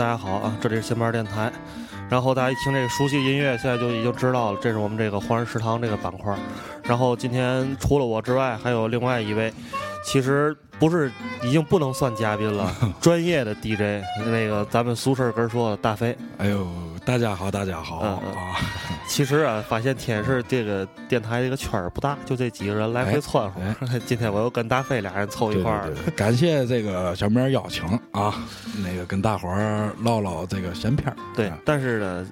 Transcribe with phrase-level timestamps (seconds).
[0.00, 1.52] 大家好啊，这里是新班电台。
[2.08, 6.34] 然后大家一听这个熟悉音乐，现在就已经知道了，这是我们这个华人食堂这个板块。
[6.84, 9.52] 然后今天除了我之外，还有另外一位，
[10.02, 16.16] 其实不是已经不能算嘉宾了， 专业的 DJ，那个咱们俗事儿跟说的大飞。
[16.38, 16.66] 哎呦，
[17.04, 18.56] 大家好，大家好嗯啊！
[19.08, 23.60] 其实啊，发现天是这个电台这个圈儿不大，就这几个人来回窜乎。
[24.06, 28.34] 今天我又跟大飞俩人凑一块儿感谢这个小明邀请啊，
[28.84, 31.16] 那个跟大伙儿唠唠这个闲篇儿。
[31.34, 32.26] 对啊，但是呢，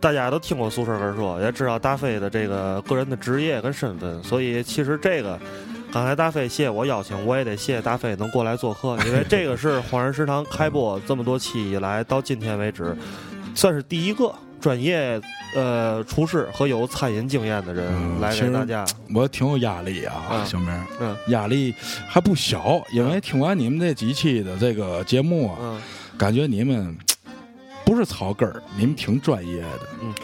[0.00, 5.38] 大家都听过苏轼跟说，也知道大飞的这个个人的职业跟身份，所以其实这个
[5.92, 12.96] 刚才大飞谢我邀请，我也得谢谢大飞能过来做客，因为这个是荒人食堂开播这么多期以来到今天为止，
[13.58, 15.20] 算是第一个专业
[15.52, 18.86] 呃厨师和有餐饮经验的人来给大家。
[19.12, 21.74] 我挺有压力啊，嗯小明，嗯压力
[22.06, 25.82] 还不小，因为听完你们这几期的这个节目啊，嗯
[26.16, 26.96] 感觉你们
[27.84, 29.80] 不是草根儿，你们挺专业的。
[30.02, 30.14] 嗯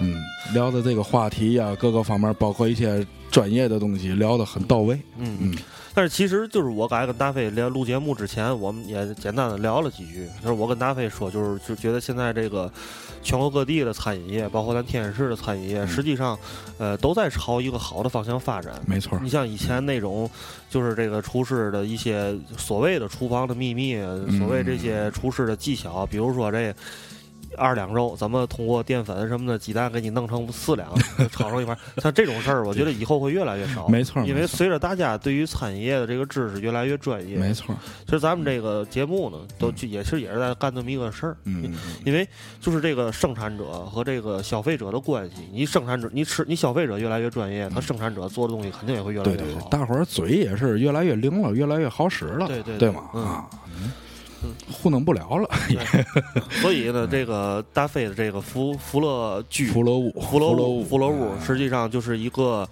[0.00, 4.94] 嗯，聊的这个话题呀、各个方面，包括一些专业的东西，聊得很到位。
[5.18, 5.54] 嗯嗯
[5.94, 10.26] 但是其实就是我刚才跟大飞聊录节目之前，我们也简单的聊了几句。
[10.42, 12.72] 就是我跟大飞说，就是就觉得现在这个
[13.22, 16.38] 全国各地的餐饮业，包括咱天津市的餐饮业，嗯实际上
[16.78, 18.72] 呃都在朝一个好的方向发展。
[18.86, 20.30] 没错，你像以前那种，
[20.70, 23.96] 就是这个厨师的一些所谓的厨房的秘密，
[24.38, 26.74] 所谓这些厨师的技巧，比如说这
[27.56, 30.88] 二两肉咱们通过淀粉什么的鸡蛋给你弄成四两，
[31.30, 33.88] 炒成一盘，像这种事儿，我觉得以后会越来越少。
[33.88, 41.36] 没错，因为随着大家对于餐饮业的这个知识越来越专业，没错，其实咱们这个节目呢，都也是也是在干这么一个事儿。
[41.44, 42.26] 嗯，嗯因为
[42.60, 49.68] 就是这个生产者和这个消费者的关系，你生产者你吃你消费者越来越专业，他生产者做的东西肯定也会越来对对对越好，。
[49.68, 53.10] 大伙儿嘴也是越来越灵了，越来越好使了，对对对对吗？
[53.14, 53.92] 嗯啊，嗯
[54.70, 55.48] 糊弄不了了，
[56.60, 60.54] 所以呢，这个大飞的这个福福乐居福乐屋，福乐
[60.84, 62.68] 福乐屋啊实际上就是一个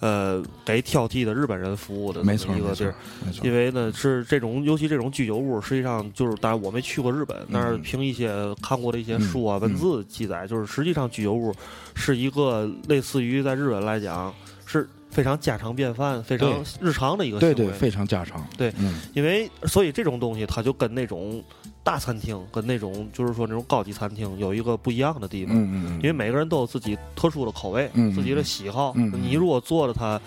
[0.00, 2.94] 呃给挑剔的日本人服务的没错一个地儿。
[3.42, 9.62] 因，为呢，是这种，尤其这种居酒屋，实际上就是，当然我没去过日本，但是凭一些看过的一些书啊、嗯。
[9.62, 11.54] 文字记载，就是实际上居酒屋
[11.94, 14.32] 是一个类似于在日本来讲
[14.66, 17.54] 是非常家常便饭、非常日常的一个行为。
[17.54, 21.42] 对对，非常家常，对嗯，因为所以这种东西它就跟那种
[21.82, 25.54] 大餐厅、跟那种就是说那种高级餐厅有一个不一样的地方。
[25.56, 28.92] 嗯嗯嗯，因为每个人都有自己特殊的口味，嗯自己的喜好。
[28.96, 30.20] 嗯嗯你如果做的它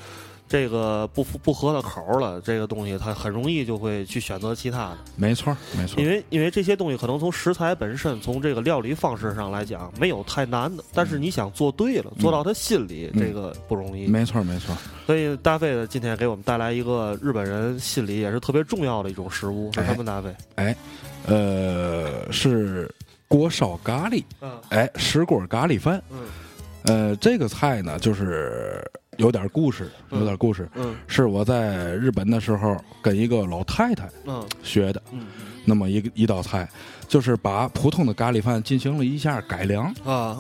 [0.50, 4.98] 这个不符不合的口儿了，这个东西他很容易就会去选择其他的。
[5.16, 10.84] 没错儿没错儿，因为因为这些东西可能从食材本身，从这个料理方式上来讲，没有太难的。
[10.94, 14.08] 但是你想做对了，做到他心里，嗯这个不容易。
[14.08, 20.06] 没错儿没错儿，所以大飞呢，今天给我们带来一个日本人心里也是特别重要的一种食物，是哎什么？
[20.06, 20.76] 大飞？
[21.26, 22.90] 呃，是
[23.28, 26.20] 锅烧咖喱，嗯哎，石锅咖喱饭，嗯
[26.84, 28.82] 呃，这个菜呢，就是
[29.18, 30.70] 有点故事，有点故事。
[30.76, 35.28] 嗯是我在日本的时候跟一个老太太嗯学的，嗯
[35.66, 36.68] 那么一个一道菜，
[37.08, 39.94] 就是把普通的咖喱饭进行了一下改良。
[40.04, 40.40] 啊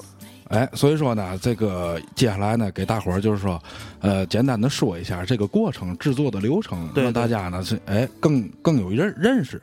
[0.49, 3.61] 哎，所以说呢，这个接下来呢，给大伙儿就是说，
[3.99, 9.61] 呃，简单的说一下这个过程、制作的流程，让大家呢是哎更更有认认识。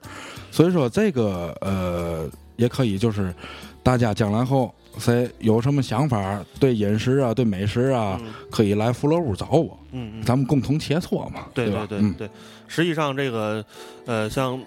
[0.50, 3.34] 所以说这个呃，也可以就是
[3.82, 8.32] 大家将来后谁有什么想法，对饮食啊、对美食啊，嗯。
[8.50, 12.28] 可以来福乐屋找我，嗯嗯，咱们共同切磋嘛，对对对，
[12.68, 13.64] 实际上这个
[14.06, 14.60] 呃，像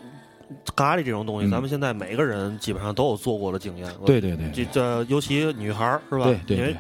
[0.76, 1.52] 咖喱这种东西，嗯。
[1.52, 3.88] 咱们现在每个人基本上都有做过的经验。
[4.06, 6.26] 对对对这这尤其女孩儿是吧？
[6.46, 6.76] 对对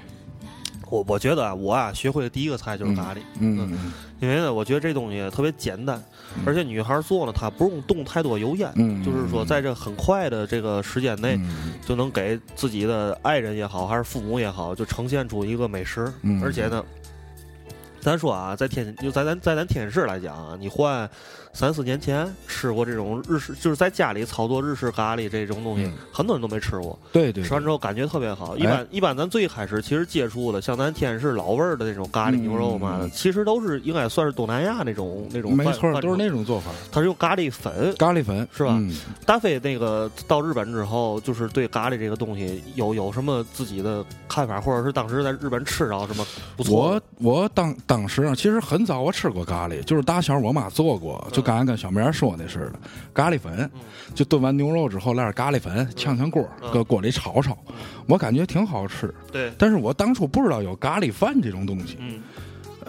[0.89, 3.77] 我我觉得啊，我啊学会的第一个菜就是咖喱，嗯
[4.19, 6.03] 因为呢，我觉得这东西特别简单，
[6.45, 11.35] 而且女孩做呢，她不用动太多油烟，嗯，就是说在这很快的这个时间内。
[11.35, 16.11] 嗯就能给自己的爱人也好，还是父母也好，就呈现出一个美食。
[16.21, 16.83] 嗯而且呢，
[18.01, 21.09] 咱说啊，在天就在咱在咱天津市来讲啊，你换
[21.57, 26.97] 三四年前吃过这种日式，就是在家里操作日式咖喱这种东西，嗯很多人都没吃过。
[27.11, 28.53] 对对，吃完之后感觉特别好。
[28.53, 37.91] 哎一般、一般咱最开始其实接触的，像咱天津市老味儿的那种咖喱牛肉嘛，其实都是应该算是东南亚那种那种没错，都是那种做法，它是用咖喱粉。
[37.97, 38.95] 咖喱粉是吧嗯
[39.25, 46.23] 大飞那个到日本之后，就是对咖喱这个东西有有什么自己的看法，或者是当时在日本吃着什么
[46.55, 47.01] 不错我？
[47.17, 52.73] 我当当时啊，其实很早我吃过咖喱，就是打小我妈做过，就刚才跟小明说那似的，
[53.13, 53.71] 咖喱粉，
[54.13, 57.57] 就炖完牛肉之后来点咖喱粉，炝炝锅，嗯搁锅里炒炒，
[58.05, 59.15] 我感觉挺好吃。
[59.31, 62.21] 对，但是我当初不知道有咖喱饭这种东西，嗯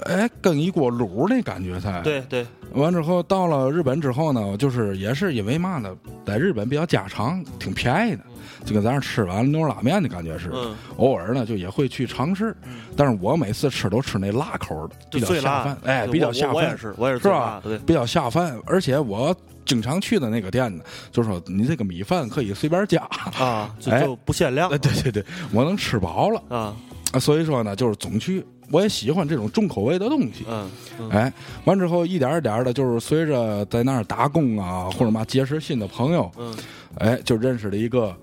[0.05, 5.95] 哎，跟一锅卤那感觉菜。，对对，完之后到了日本之后呢，就是也是因为嘛呢，
[6.27, 8.23] 在日本比较家常，挺便宜的，
[8.65, 10.57] 就跟咱这吃完牛肉拉面的感觉似的。
[10.57, 12.57] 嗯，偶尔呢，就也会去尝试，
[12.97, 17.61] 但是我每次吃都吃那辣口的，比较下饭，，哎，比较下饭，我也是，我也是是吧？
[17.65, 18.59] 对，比较下饭。
[18.67, 19.35] 而且我
[19.65, 23.03] 经常去的那个店呢，就说你这个米饭可以随便加，
[23.39, 24.03] 啊，就 哎。
[24.03, 24.71] 就不限量。
[24.71, 26.43] 哎，对对对，我能吃饱了。
[26.49, 26.75] 啊，
[27.13, 30.45] 啊所以说呢，就是总去，我也喜欢这种重口味的东西。
[30.49, 31.11] 嗯嗯。
[31.11, 31.33] 哎，
[31.65, 36.55] 完之后一点儿一点的，就是随着在那儿打工啊，或者嘛结识新的朋友，嗯。
[36.99, 38.15] 哎，就认识了一个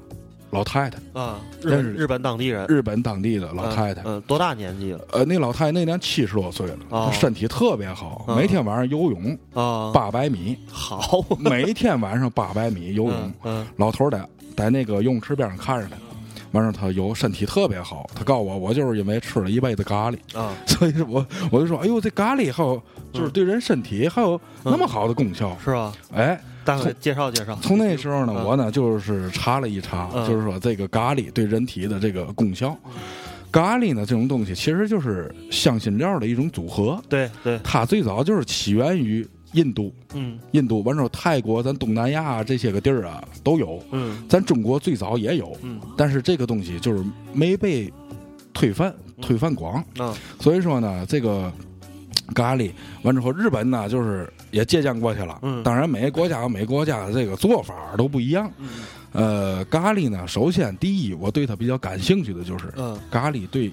[0.52, 4.02] 老太太，啊，日认识本日本当地人，日本当地的老太太。
[4.02, 5.00] 嗯，嗯多大年纪了？
[5.12, 7.10] 呃，那老太太那年七十多岁了，哦。
[7.10, 8.36] 她身体特别好，嗯。
[8.36, 9.92] 每天晚上游泳啊？
[9.94, 13.34] 八百米，好， 每天晚上八百米游泳。
[13.78, 14.28] 老头儿在
[14.58, 15.96] 在那个游泳池边上看着他，
[16.56, 18.10] 完事儿他有身体特别好。
[18.16, 22.82] 他告诉我，我就是因为吃了一辈子咖喱，啊， 所以说我我就说，哎呦，这咖喱还有
[23.14, 25.56] 就是对人身体还有那么好的功效。
[25.64, 25.94] 是吧？
[26.14, 27.56] 哎，大概介绍介绍。
[27.62, 32.76] 从那时候呢，嗯我呢就是查了一查，嗯就是说这个咖喱对人体的这个功效。
[33.52, 39.26] 咖喱呢这种东西其实就是香辛料的一种组合，对对，它最早就是起源于
[39.56, 40.38] 印度，嗯。
[40.52, 44.24] 印度完之后泰国、咱东南亚这些个地儿啊都有，嗯。
[44.30, 45.80] 咱中国最早也有，嗯。
[45.98, 47.04] 但是这个东西就是
[47.34, 47.92] 没被
[48.54, 51.52] 推翻，推翻广，啊所以说呢，这个
[52.34, 52.72] 咖喱
[53.04, 55.40] 完之后，日本呢就是也借鉴过去了。
[55.42, 55.64] 嗯。
[55.64, 58.52] 当然每个国家有每个国家的这个做法都不一样。
[58.58, 58.68] 嗯。
[59.14, 63.00] 呃，咖喱呢，首先第一，我对它比较感兴趣的就是嗯。
[63.10, 63.72] 咖喱对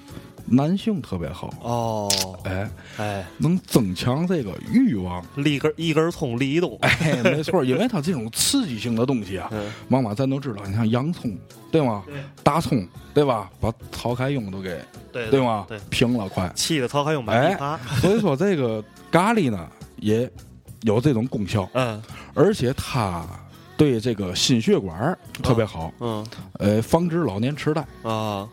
[0.52, 2.12] 男性特别好，哦，
[2.44, 5.24] 哎，哎，能增强这个欲望。
[5.36, 9.72] 立根一根葱立一冬，哎，没错，因为它这种刺激性的东西啊，嗯。
[9.88, 11.34] 往往咱都知道，你像洋葱，
[11.70, 12.02] 对吗？
[12.06, 12.22] 对。
[12.42, 13.50] 大葱，对吧？
[13.60, 14.78] 把曹开勇都给
[15.10, 15.64] 对对吗？
[15.66, 16.52] 对，平了快。
[16.54, 19.66] 气的曹开勇哎买他， 所以说这个咖喱呢
[19.96, 20.30] 也
[20.82, 22.00] 有这种功效，嗯。
[22.34, 23.24] 而且它
[23.76, 26.26] 对这个心血管特别好，嗯。
[26.58, 28.46] 呃，防止老年痴呆，啊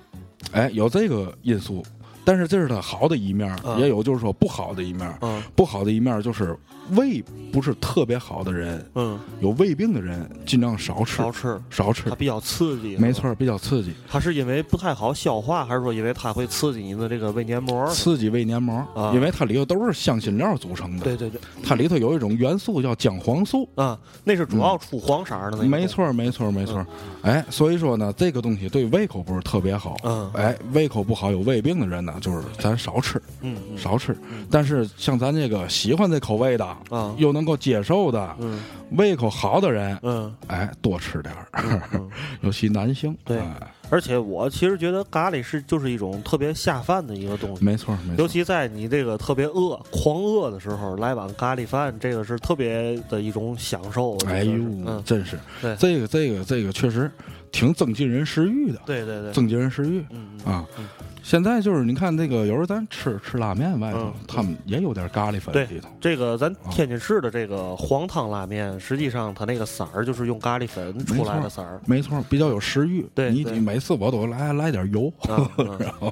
[0.51, 1.85] 哎，有这个因素。
[2.29, 5.11] 但是这是它好的一面，嗯也有就是说不好的一面。
[5.21, 6.55] 嗯不好的一面就是
[6.91, 12.15] 胃不是特别好的人，嗯，有胃病的人尽量少吃，少吃，少吃它。
[12.15, 17.87] 比较刺激，没错，比较刺激，它是因为不太好消化，还是说因为它会刺激你的这个胃黏膜？
[17.87, 21.03] 刺激胃黏膜，啊因为它里头都是香辛料组成的。
[21.03, 23.67] 对对对，它里头有一种元素叫姜黄素。
[23.73, 26.85] 啊，那是主要出黄色的那个，没，错，没错，没错。
[27.23, 29.97] 哎，所以说呢，这个东西对胃口不是特别好。
[30.03, 33.77] 嗯哎，胃口不好有胃病的人呢，就是咱少吃，嗯嗯。
[33.77, 34.15] 少吃。
[34.51, 37.15] 但是像咱这个喜欢这口味的，啊。
[37.17, 38.61] 又能够接受的，嗯。
[38.91, 40.33] 胃口好的人，嗯。
[40.47, 41.47] 哎，多吃点儿，
[41.93, 42.09] 嗯。
[42.41, 43.15] 尤其男性。
[43.23, 43.37] 对。
[43.37, 43.73] 哎。
[43.91, 48.21] 而且我其实觉得咖喱是就是一种特别下饭的一个东西，没错，没错。
[48.21, 54.15] 尤其在你这个特别饿、狂饿的时候，来碗咖喱饭，这个是特别的一种享受。
[54.27, 54.53] 哎呦，
[54.85, 55.39] 嗯，真是。
[55.59, 55.75] 对。
[55.77, 57.09] 这个这个这个确实
[57.51, 60.67] 挺增进人食欲的，对对对，增进人食欲嗯嗯啊。
[60.77, 60.87] 嗯。
[61.29, 65.87] 现在就是你看那个，有时候咱吃吃拉面外头嗯，他们也有点咖喱粉对里头。
[66.01, 71.79] 这个咱天津市的这个黄汤拉面，实际上它那个色儿就是用咖喱粉出来的色儿。
[71.85, 73.01] 没错，比较有食欲。
[73.01, 76.11] 你对对你每次我都来来点油，嗯嗯 然后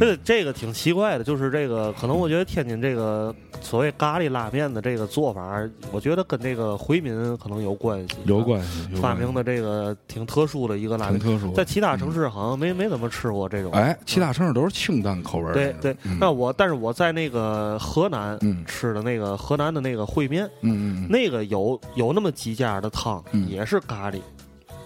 [0.00, 11.52] 这这个挺奇怪的，就是这个可能我觉得天津这个所谓咖喱拉面的这个做法，我觉得跟这个回民可能有关系，有关系，有关系发明的这个挺特殊的一个拉面，挺特殊。
[11.52, 13.70] 在其他城市好像没没怎么吃过这种。
[13.70, 15.52] 哎，其他城市都是清淡口味。
[15.52, 16.16] 对对，嗯。
[16.20, 18.64] 那我但是我在那个河南嗯。
[18.66, 23.48] 吃的那个河南的那个烩面，嗯嗯嗯，那个有有那么几家的汤嗯。
[23.48, 24.20] 也是咖喱，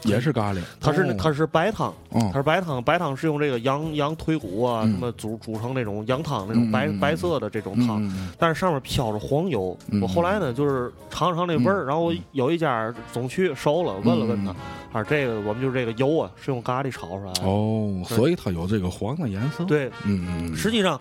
[0.02, 0.60] 也是咖喱。
[0.60, 4.92] 哦它是它是白汤，哦它是白汤，白汤是用这个羊羊腿骨啊嗯。
[4.92, 8.02] 什么煮煮成那种羊汤那种白白色的这种汤，
[8.38, 9.76] 但是上面飘着黄油。
[9.90, 11.86] 嗯我后来呢就是尝尝那味儿，嗯。
[11.86, 14.56] 然后有一家总去熟了，问了问他嗯，
[14.92, 17.42] 他说这个我们就是这个油啊是用咖喱炒出来的。
[17.44, 20.98] 哦，所以它有这个黄的颜色。，对，嗯实际上，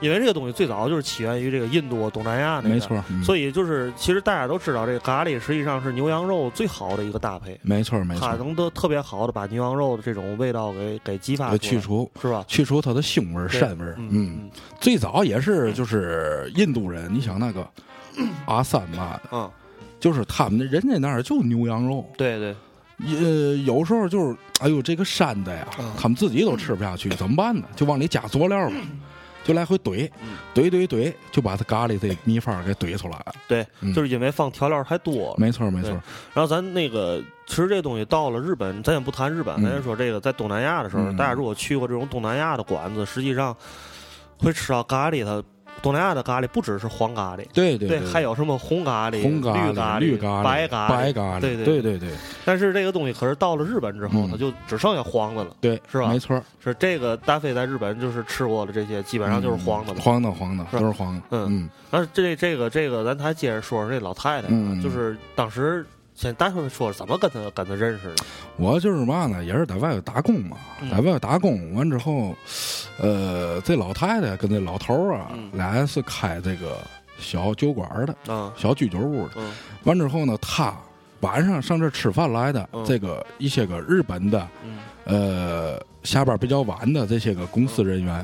[0.00, 3.22] 因为这个东西最早就是起源于这个印度、东南亚那个，没错，嗯。
[3.22, 12.44] 所以就是，其实大家都知道，这个咖喱实际上是牛羊肉最好的一个搭配，没错没错它，能得特别好的把牛羊肉的这种味道给给激发去除是吧？
[12.48, 13.84] 去除它的腥味膻味。
[13.98, 17.68] 嗯嗯，最早也是就是印度人，你想那个
[18.46, 19.50] 阿三嘛，嗯，
[20.00, 22.56] 就是他们那人家那儿就牛羊肉，对对，
[22.98, 27.66] 也有时候就是哎呦这个膻的呀嗯，他们自己都吃不下去，怎么办呢？
[27.76, 28.76] 就往里加佐料吧。
[29.42, 33.32] 就来回怼嗯，怼怼怼，就把它咖喱这秘方给怼出来了。
[33.48, 35.36] 对，嗯就是因为放调料太多了。
[35.38, 35.90] 没错没错，
[36.34, 43.54] 然后咱那个其实这东西到了日本，咱也不谈日本，嗯咱就说这个在东南亚的时候，嗯大家如果去过这种东南亚的馆子，实际上
[44.38, 45.42] 会吃到咖喱，它
[45.82, 52.10] 东南亚的咖喱不只是黄咖喱，对对对，还有什么红咖喱、红咖喱、绿咖喱、白咖喱、白咖喱，对对对对。
[52.44, 56.06] 但是这个东西可是到了日本之后，它就只剩下黄的了，对，是吧？
[56.06, 61.22] 没错，是这个大飞在日本就是吃过的这些，基本上就是黄的了，黄的黄的都是黄的。
[61.30, 61.70] 嗯嗯。
[61.90, 64.48] 但是这这个这个，咱还接着说说这老太太，
[64.80, 65.84] 就是当时。
[66.20, 68.24] 先大夫说怎么跟他跟他认识的？
[68.58, 70.58] 我就是嘛呢，也是在外头打工嘛，
[70.90, 72.36] 在外头打工完之后，
[72.98, 76.76] 呃，这老太太跟这老头啊，俩人是开这个
[77.18, 79.36] 小酒馆的，小居酒屋的。
[79.84, 80.76] 完之后呢，他
[81.20, 84.46] 晚上上这吃饭来的，这个一些个日本的，
[85.04, 88.22] 呃，下班比较晚的这些个公司人员，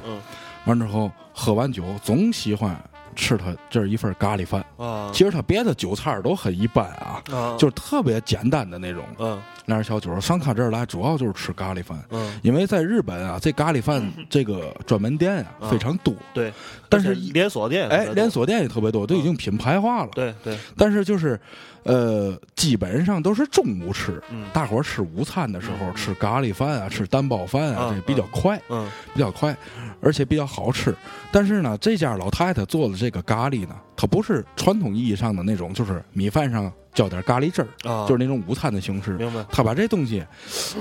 [0.67, 2.79] 完之后喝完酒总喜欢。
[3.17, 7.23] 吃他这是一份咖喱饭啊，其实他别的酒菜都很一般啊，
[7.59, 9.03] 就是特别简单的那种。
[9.19, 11.99] 嗯，那小酒上他这儿来主要就是吃咖喱饭。
[12.11, 16.15] 嗯，因为在日本啊，这咖喱饭这个专门店啊非常多。
[16.33, 16.53] 对，
[16.89, 20.11] 但是连锁店哎，连锁店也特别多，都已经品牌化了。
[20.15, 21.41] 对对，但是就是。
[21.87, 24.21] 呃，基本上都是中午吃，
[24.53, 29.57] 大伙儿吃午餐的时候吃咖喱饭啊，吃蛋包饭啊，这比较快，嗯，比较快，
[30.01, 30.95] 而且比较好吃。
[31.31, 37.69] 但是呢，这家老太太做的这个咖喱呢，它不是传统意义上的那种，就是米饭上浇点咖喱汁儿，
[38.07, 39.13] 就是那种午餐的形式。
[39.13, 39.45] 明白？
[39.53, 40.25] 他把这东西，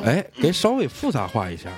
[0.03, 1.69] 哎，给稍微复杂化一下。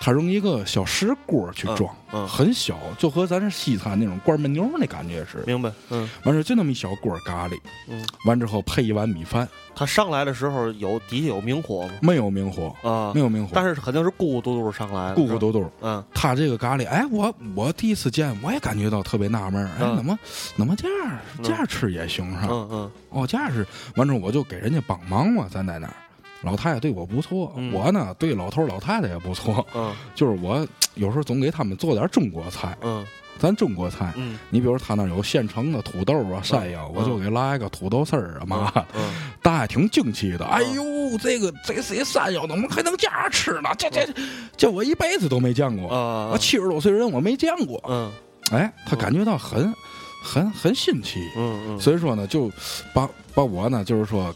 [0.00, 5.44] 他用一个小石锅去装，嗯很小，就和咱这西餐那种罐焖牛那感觉似的。
[5.46, 9.48] 明白，嗯，完事就那么一小锅咖喱，嗯，完之后配一碗米饭。
[9.74, 11.92] 他上来的时候有底下有明火吗？
[12.02, 13.52] 没有明火啊，没有明火。
[13.54, 15.70] 但是肯定是咕咕嘟嘟上来，咕咕嘟嘟。
[15.80, 20.18] 嗯，他这个咖喱，哎，我我第一次见，我也感觉到特别纳闷，哎，怎么
[20.56, 22.52] 怎么这样这样吃也行是吧？
[22.52, 23.64] 嗯嗯，哦，这样是，
[23.96, 25.94] 完之后我就给人家帮忙嘛，咱在那儿。
[26.42, 29.66] 老太太对我不错，我呢对老头老太太也不错。
[29.74, 32.76] 嗯， 就是我有时候总给他们做点中国菜。
[32.80, 33.04] 嗯，
[33.38, 38.72] 咱中国菜，嗯，你比如他那有现成的土豆啊、山药，我就给来一个土豆丝儿啊嘛。
[38.94, 40.44] 嗯，大爷挺惊奇的。
[40.46, 40.84] 哎呦，
[41.20, 43.70] 这个这些山药怎么还能这样吃呢？
[43.76, 44.08] 这这
[44.56, 45.88] 这我一辈子都没见过。
[45.88, 47.82] 啊，七十多岁人我没见过。
[47.88, 48.12] 嗯，
[48.52, 49.72] 哎，他感觉到很
[50.22, 51.20] 很很新奇。
[51.36, 52.50] 嗯嗯，所以说呢，就
[52.92, 54.32] 把把我呢，就是说。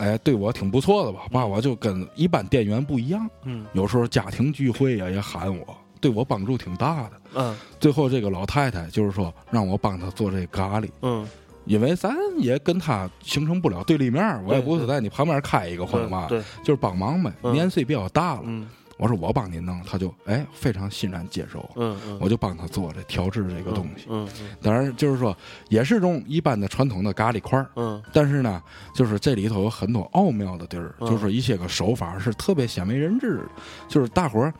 [0.00, 1.20] 哎，对我挺不错的吧？
[1.30, 3.28] 爸我就跟一般店员不一样。
[3.44, 7.12] 嗯，有时候家庭聚会呀也喊我，对我帮助挺大的。
[7.34, 10.88] 嗯，最后这个老太太就是说让我帮她做这咖喱。
[11.02, 11.28] 嗯，
[11.66, 16.26] 因为咱也跟她形成不了对立面，我也不是在你旁边开一个或者嘛，
[16.64, 17.30] 就是帮忙呗。
[17.52, 18.42] 年岁比较大了。
[18.46, 18.66] 嗯。
[19.00, 25.34] 我说我帮您弄，他就哎非常欣然接受，嗯嗯，我就帮他做这调制这个东西，嗯嗯，当然就是说
[25.70, 28.62] 也是用一般的传统的咖喱块儿，嗯，但是呢，
[28.94, 33.40] 就是这里头有很多奥妙的地儿，就是一些个手法是特别鲜为人知，
[33.88, 34.52] 就是大伙儿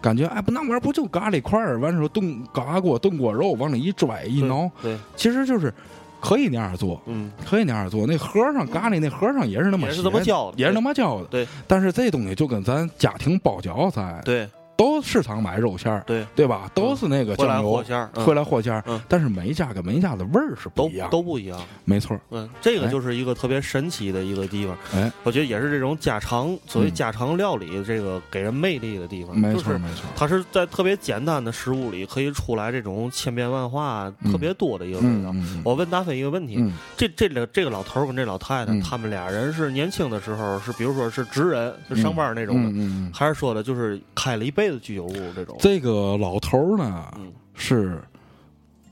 [0.00, 5.74] 感觉哎不那玩意儿不就咖喱块儿，完之后炖高压锅炖锅肉往里一拽一挠，对，其实就是。
[6.20, 8.06] 可以那样做，嗯，可以那样做。
[8.06, 11.24] 那盒上咖喱那盒上也是那么，也是那么教的，也是那么教的。
[11.26, 14.48] 对，但是这东西就跟咱家庭包饺子，对。
[14.78, 16.24] 都市场买肉馅儿，对。
[16.36, 16.70] 对吧？
[16.72, 22.16] 都是那个酱油，回来货馅儿，但是每一家跟每一家的味儿是不一样，都不一样，没错。
[22.30, 24.78] 嗯，这个就是一个特别神奇的一个地方。
[24.94, 29.36] 哎，我觉得也是这种家常，所谓家常料理，这个给人魅力的地方。
[29.36, 30.04] 没错，没错。
[30.14, 35.34] 它是在特别简单的食物里，可以出来这种千变万化、特别多的一个味道。
[35.64, 36.64] 我问大飞一个问题：
[36.96, 45.56] 这这个这个老头跟这老太太，他们俩人是年轻的时候是，比如说是职人，就上班那种的，还是说的就是开了一辈子居酒屋这种？
[45.58, 47.12] 这个老头呢，
[47.54, 48.02] 是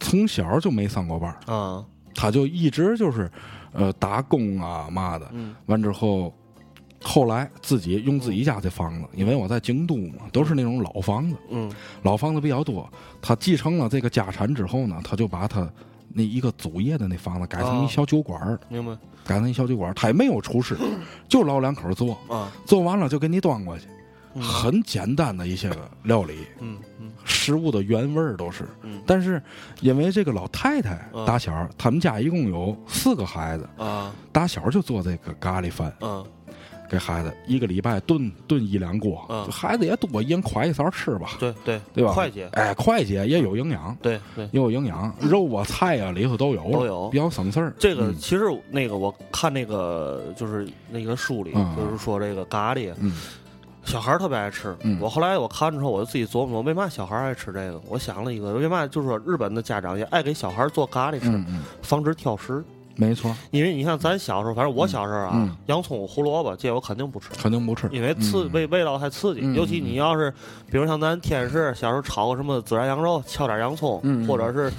[0.00, 3.30] 从小就没上过班啊，他就一直就是
[3.72, 5.30] 呃打工啊嘛的。
[5.66, 6.32] 完之后，
[7.02, 11.70] 后来自己用自己家的房子，因为我在京都嘛，都是那种老房子，嗯，
[12.02, 12.88] 老房子比较多。
[13.22, 15.68] 他继承了这个家产之后呢，他就把他
[16.08, 18.96] 那一个祖业的那房子改成一小酒馆明白？
[19.24, 20.76] 改成一小酒馆他也没有厨师，
[21.28, 23.86] 就老两口做啊，做完了就给你端过去。
[24.40, 29.42] 很简单的一些个料理，嗯嗯，食物的原味儿都是，嗯，但是
[29.80, 36.24] 因为这个老太太打小，他们家一共有四个孩子啊，打小就做这个咖喱饭，嗯，
[36.88, 42.12] 给孩子一个礼拜炖炖一两锅，嗯，孩子也多，一人㧟一勺吃吧，对对对吧？
[42.12, 47.74] 快捷，哎，快捷也有营养，对对，也有营养，肉啊菜啊里头都有都有，比较省事儿。
[47.78, 53.12] 这个其实那个我看那个就是那个书里就是说这个咖喱，嗯。
[53.86, 57.80] 小孩特别爱吃，我后来我看之后，我就自己琢磨，为嘛小孩爱吃这个？
[57.88, 61.44] 我想了一个，为嘛就是说日本的家长也爱给小孩做咖喱吃，
[61.82, 62.62] 防止挑食。
[62.96, 69.54] 没错，因为你像咱小时候，反正我小时候啊，洋葱、胡萝卜这我肯定不吃，肯定不吃，因为刺味味道太刺激。
[69.54, 70.32] 尤其你要是，
[70.70, 74.72] 比如像咱天市小时候炒个什么孜然羊肉，敲点洋葱，或者是。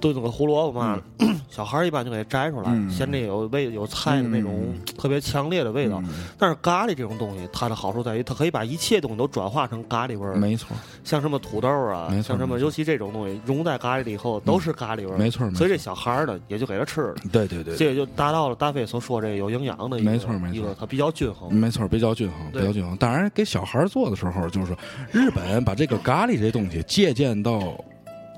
[0.00, 1.00] 炖那个胡萝卜嘛，
[1.50, 6.02] 小孩一般就给摘出来，嫌这有味有菜的那种特别强烈的味道。
[6.38, 10.36] 但是咖喱这种东西，它的好处在于它可以把一切东西都转化成咖喱味儿。
[10.36, 15.18] 没错，像什么土豆啊，像什么尤其这种东西融在咖喱里以后都是咖喱味儿。
[15.18, 17.14] 没错，所以这小孩儿呢也就给他吃了。
[17.32, 20.14] 对对对，这也就达到了大飞所说这个有营养的一个
[20.52, 21.52] 一个它比较均衡。
[21.54, 22.96] 没错，比较均衡，比较均衡。
[22.96, 24.76] 当然，给小孩做的时候，就是说
[25.10, 27.74] 日本把这个咖喱这东西借鉴到。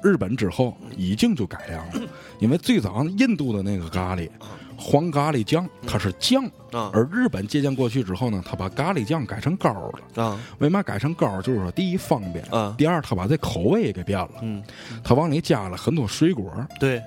[0.02, 4.28] 日本之后已经就改良了，因为最早印度的那个咖喱，
[4.76, 6.50] 黄咖喱酱它是酱，
[6.92, 10.24] 而日本借鉴过去之后呢，他把咖喱酱改成膏了。
[10.24, 11.40] 啊，为嘛改成膏？
[11.42, 12.44] 就是说，第一方便，
[12.76, 14.30] 第二他把这口味也给变了。
[14.42, 14.62] 嗯，
[15.04, 16.50] 他往里加了很多水果。
[16.78, 17.02] 对，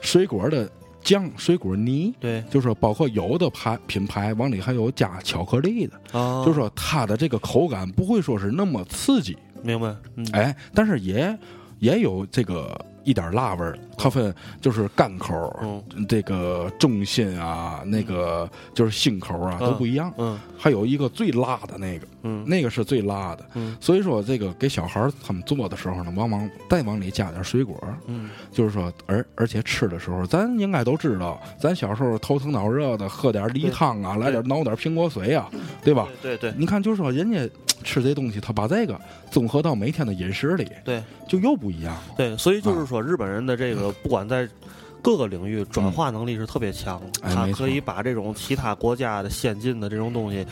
[0.00, 0.70] 水果的
[1.02, 2.14] 酱、水果泥。
[2.20, 5.96] 对，就是说，包括有的牌品牌往里还有加巧克力的。
[6.18, 9.36] 啊，就是说，它的这个口感不会说是那么刺激。
[9.62, 9.96] 明白。
[10.32, 11.36] 哎，但是也。
[11.78, 15.32] 也有这个一点辣味儿，它分就是干口，
[16.08, 20.12] 这个中心啊，那个就是辛口啊，都不一样。
[20.18, 23.46] 嗯，还有一个最辣的那个，嗯，那个是最辣的。
[23.54, 27.80] 嗯，所以说这个给小孩他们做的时候呢，往往再往里加点水果。
[28.06, 35.48] 嗯，就是说，而而且吃的时候，咱应该都知道，咱小时候头疼脑热的，喝点梨汤啊，来点熬点苹果水啊，
[35.84, 36.08] 对吧？
[36.20, 36.52] 对对。
[36.58, 37.48] 你看，就是说人家。
[37.84, 38.98] 吃这东西，他把这个
[39.30, 42.02] 综合到每天的饮食里，对，就又不一样了。
[42.16, 44.48] 对，所以就是说，日本人的这个不管在
[45.02, 50.44] 各个领域转化能力是特别强，他可以把这种其他国家的先进的这种东西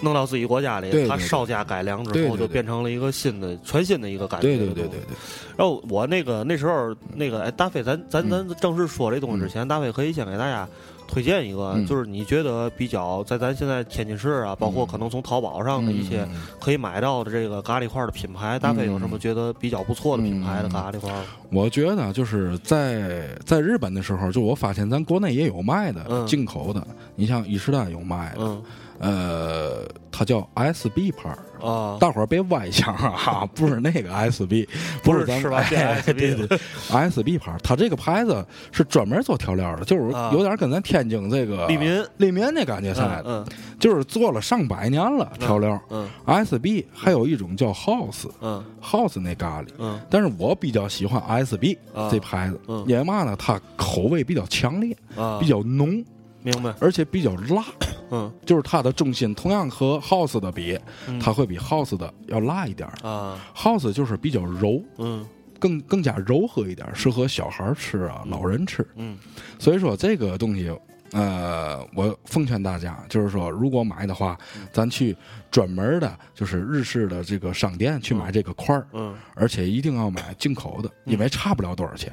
[0.00, 4.46] 弄到自己国家里，他稍加改良之后，就变成了一个新的、全新的一个感觉。
[4.46, 5.16] 对对对对对。
[5.56, 10.66] 然后我那个那时候那个哎，大飞，咱咱咱正式说这东西之前，大飞可以先给大家。
[11.10, 16.26] 推荐一个，就是你觉得比较在咱现在天津市啊，包括可能从淘宝上的一些
[16.60, 21.12] 可以买到的这个咖喱块的品牌，大概有什么觉得比较不错的品牌的咖喱块？
[21.50, 28.56] 我觉得就是在在日本的时候，就我发现咱国内也有卖的，进口的，你像伊势丹有卖的。
[29.00, 29.88] 呃，
[30.20, 31.30] 它叫 SB 牌
[31.66, 34.68] 啊，大伙儿别歪想啊， 不是那个 SB，
[35.02, 35.64] 不是咱是吧？
[35.70, 36.58] 对对对
[36.90, 40.02] ，SB 牌，它这个牌子是专门做调料的，就是
[40.36, 42.04] 有点跟咱天津这个利民。
[42.18, 43.46] 利民那感觉似的，嗯，
[43.78, 51.78] 就是做了上百年了调料，嗯，SB 还有一种叫 House，嗯，House 那咖喱，嗯，但是我比较喜欢 SB
[52.10, 53.34] 这牌子，因为嘛呢？
[53.38, 54.94] 它口味比较强烈，
[55.40, 56.04] 比较浓。
[56.42, 57.64] 明白，而且比较辣，
[58.10, 60.78] 嗯，就是它的重心同样和 House 的比，
[61.20, 63.38] 它会比 House 的要辣一点啊。
[63.54, 65.26] House 就是比较柔，嗯，
[65.58, 69.18] 更更加柔和一点，适合小孩吃啊，老人吃，嗯。
[69.58, 70.72] 所以说这个东西，
[71.12, 74.38] 呃，我奉劝大家，就是说如果买的话，
[74.72, 75.14] 咱去
[75.50, 82.10] 专门的，就是日式的这个商店去买这个块儿，嗯，而且一定要买进口的，因为差不了多少钱，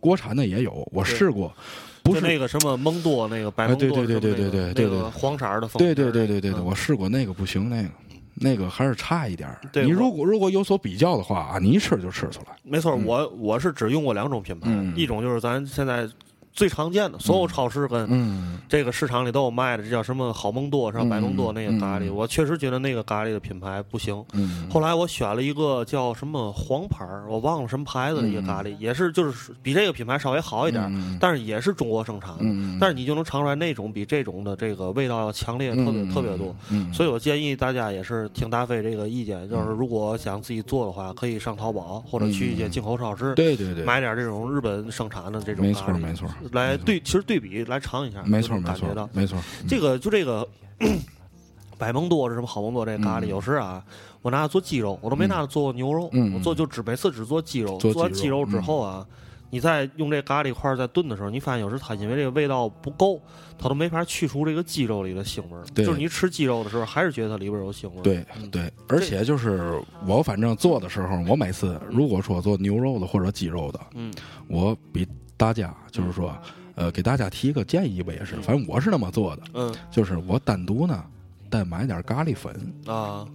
[0.00, 1.50] 国产的也有，我试过。
[2.02, 5.68] 不是那个什么蒙多那个白蒙多，对对对对对对对，黄色的。
[5.78, 7.88] 对对对对对对，我试过那个不行，那个
[8.34, 12.56] 那个还是差一点你如果如果有所比较的话啊，你一吃就吃出来。
[12.62, 16.08] 没错，我我是只用过两种品牌，一种就是咱现在。
[16.52, 21.04] 最常见的，所有超市跟这个市场里都有卖的，这叫什么好梦多，是吧？
[21.04, 24.22] 百梦多那个咖喱，我确实觉得那个咖喱的品牌不行。
[24.70, 32.44] 后来我选了一个叫什么黄牌我忘了什么牌子的一个咖喱，也是就是比这个品牌稍微好一点，但是也是中国生产的。
[32.78, 36.54] 但是你就能尝出来那种比这种的这个味道要强烈特别特别多。
[36.92, 45.64] 所以我建议大家也是听大飞这个意见，就是如果想自己做的话，可以上淘宝或者去一些进口超市，对对对，买点这种日本生产的这种。
[45.64, 46.28] 没错没错。
[46.52, 49.38] 来对，其实对比来尝一下，没错没错，没错。
[49.68, 50.46] 这个就这个
[51.78, 53.84] 百蒙多是什么好蒙多这咖喱，有时啊，
[54.22, 59.06] 我拿它做鸡肉，我都没拿它做过牛肉，我做就只每次只做鸡肉，做完鸡肉之后啊。
[59.52, 63.20] 你在用这咖喱块在炖的时候，你发现有时它因为这个味道不够，
[63.58, 65.64] 它都没法去除这个鸡肉里的腥味儿。
[65.74, 68.02] 就是你吃鸡肉的时候，还是觉得它里边有腥味儿。
[68.02, 74.14] 对对，而且就是我反正做的时候，我每次如果说做牛肉的或者鸡肉的，嗯，
[74.46, 75.04] 我比
[75.40, 76.36] 大家就是说，
[76.74, 81.02] 呃，给大家提一个建议吧，也是，反正我是那么做的，嗯，就是我单独呢
[81.50, 82.54] 再买点咖喱粉
[82.86, 83.26] 啊，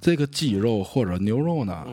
[0.00, 1.86] 这个鸡肉或者牛肉呢，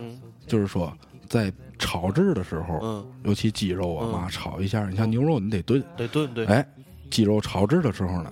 [0.47, 0.91] 就是说。
[1.29, 4.87] 在炒制的时候，嗯，尤其鸡肉啊嘛，炒一下。
[4.87, 6.45] 你像牛肉，你得炖，得炖，对。
[6.45, 6.63] 哎，
[7.09, 8.31] 鸡肉炒制的时候呢，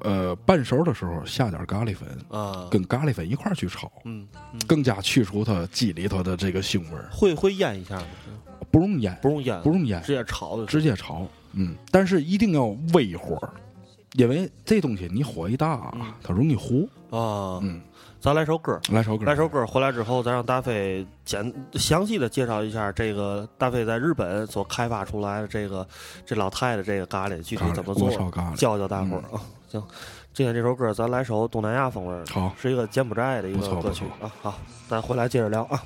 [0.00, 4.26] 呃，半熟的时候下点咖喱粉，啊，跟咖喱粉一块儿去炒，嗯，
[4.66, 7.10] 更加去除它鸡里头的这个腥味儿。
[7.12, 8.06] 会会腌一下吗？
[8.72, 11.24] 不用腌，不用腌，不用腌，直接炒的直接炒。
[11.52, 13.38] 嗯，但是一定要微火，
[14.14, 17.60] 因为这东西你火一大，它容易糊啊。
[17.62, 17.82] 嗯，
[18.18, 19.66] 咱来首歌，来首歌，来首歌。
[19.66, 25.86] 回来之后，咱让大飞简详细的介绍一下这个大飞在日本所开发出来的这个
[26.24, 28.10] 这老太太这个咖喱具体怎么做，
[28.56, 29.42] 教教大伙儿啊。
[29.68, 29.82] 行，
[30.32, 34.32] 今天这首歌咱来首东南亚风味好，是一个柬埔寨的一个歌曲啊。
[34.40, 34.54] 好，
[34.88, 35.82] 咱回来接着聊啊。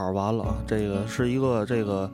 [0.00, 2.10] 好完了，这个是一个这个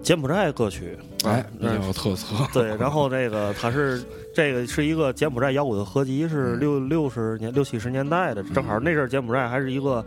[0.00, 2.28] 柬埔寨歌曲，哎，比较有特色。
[2.54, 4.00] 对，然后这个它是
[4.32, 10.04] 这个是一个柬埔寨摇滚的合集，是六六十年六七十年代的，正好那阵柬埔寨还是一个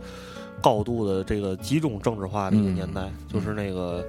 [0.62, 4.02] 高度的这个集中政治化的一个年代，就是那个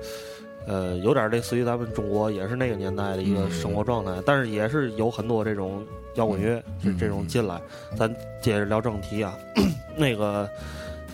[0.65, 7.59] 呃有点类似于咱们中国也是那个年代的一个生活状态，但是也是有很多这种摇滚乐是这种进来。
[7.97, 8.09] 咱
[8.41, 9.37] 接着聊正题啊，
[9.97, 10.49] 那个。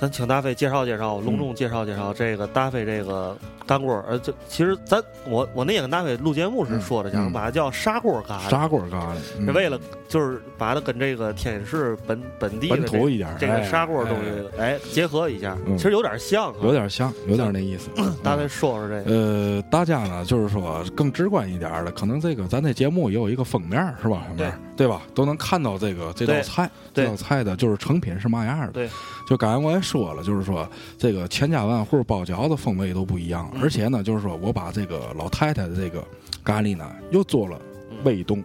[0.02, 3.38] 咱请大飞介绍介绍，隆重介绍介绍这个大飞这个
[3.68, 4.04] 干锅儿。
[4.08, 8.50] 呃，这其实咱我我那天跟大飞录节目时说的，想把它叫砂锅咖喱。
[8.50, 17.88] 砂锅咖喱是为了就是把它跟这个天津市本本地本土一点这个砂锅东西哎结合一下，其实有点像，有点像，有点那意思。
[18.24, 19.16] 大飞说说这个。
[19.16, 24.24] 呃，大家呢就是说更直观一点的，可能这个咱这节目也有一个封面是吧？
[24.36, 25.02] 对对吧？
[25.14, 28.72] 都能看到这个这道菜，这道菜的就是成品是嘛样的。
[28.72, 28.90] 对。
[29.28, 36.04] 就刚才我也说了，就是说这个千家万户包饺子风味都不一样，而且呢，就是说我把这个老太太的这个
[36.44, 37.58] 咖喱呢又做了
[38.04, 38.44] 微动，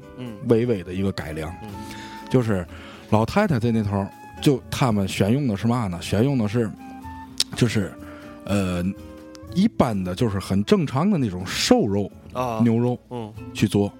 [0.49, 1.53] 微微的一个改良，
[2.31, 2.65] 就是
[3.11, 4.07] 老太太在那头，
[4.41, 6.01] 就他们选用的是嘛呢？
[6.01, 6.71] 选用的是
[7.57, 7.93] 就是
[8.45, 8.85] 呃
[9.55, 13.93] 一般的，就是很正常的那种瘦肉啊牛肉，嗯，去做。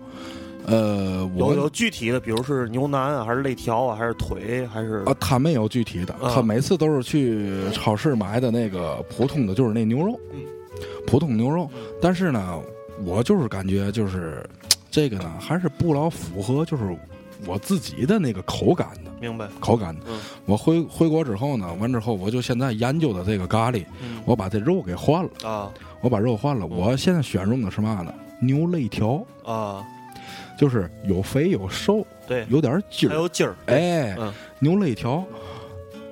[0.67, 5.15] 呃，有有具体的，比如是牛腩啊，还是肋条啊，还是腿，还是啊？
[5.21, 10.19] 他没有具体的，他每次都是去超市买的那个普通的，就是那牛肉，
[11.07, 11.71] 普通牛肉。
[12.03, 12.61] 但是呢，
[13.05, 14.45] 我就是感觉就是
[14.91, 16.97] 这个呢，还是不老符合就是
[17.47, 19.47] 我自己的那个口感的，明白？
[19.61, 20.01] 口感的。
[20.47, 23.85] 我回回国之后呢，完之后我就现在研究的这个咖喱，
[24.25, 26.67] 我把这肉给换了啊，我把肉换了。
[26.67, 28.13] 我现在选用的是嘛呢？
[28.41, 29.83] 牛肋条啊，
[30.57, 33.55] 就是有肥有瘦，对，有点筋儿，还有筋儿。
[33.67, 34.17] 哎，
[34.59, 35.25] 牛肋条。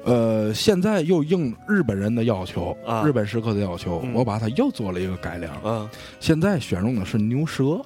[0.04, 5.56] 呃，现在又应日本人的要求，日本食客的要求，我把它又做了一个改良。
[5.64, 5.88] 嗯，
[6.20, 7.80] 现在选用的是牛舌。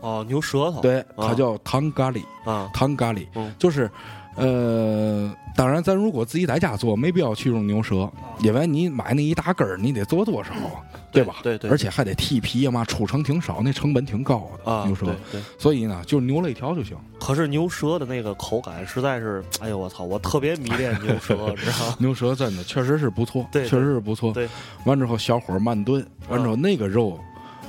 [0.00, 0.80] 哦，牛舌头。
[0.80, 2.20] 对，它叫糖咖喱。
[2.44, 3.26] 啊，糖咖喱，
[3.58, 3.88] 就是，
[4.36, 11.36] 呃，当然，咱如果自己在家做，没必要去用牛舌，因为你买那一大根儿，你得做多少啊，对吧？
[11.42, 11.70] 对对。
[11.70, 15.06] 而且还得剔皮呀嘛，出成挺少，那成本挺高的牛舌。
[15.32, 15.40] 对。
[15.58, 16.96] 所以呢，就是牛肋条就行。
[17.18, 24.32] 可是牛舌的那个口感实在是，哎呦我操，我特别迷恋牛舌， 知道 牛舌真的确实是不错，对，确实是不错。
[24.32, 24.46] 对。
[24.84, 27.18] 完之后小火慢炖，完之后那个肉，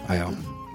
[0.07, 0.29] 哎呀。